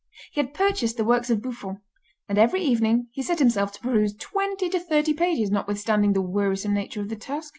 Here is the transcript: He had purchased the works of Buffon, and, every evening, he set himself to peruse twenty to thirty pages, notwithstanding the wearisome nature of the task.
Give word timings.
He 0.31 0.41
had 0.41 0.55
purchased 0.55 0.97
the 0.97 1.05
works 1.05 1.29
of 1.29 1.43
Buffon, 1.43 1.79
and, 2.27 2.39
every 2.39 2.59
evening, 2.63 3.09
he 3.11 3.21
set 3.21 3.37
himself 3.37 3.71
to 3.73 3.79
peruse 3.81 4.15
twenty 4.15 4.67
to 4.69 4.79
thirty 4.79 5.13
pages, 5.13 5.51
notwithstanding 5.51 6.13
the 6.13 6.23
wearisome 6.23 6.73
nature 6.73 7.01
of 7.01 7.09
the 7.09 7.15
task. 7.15 7.49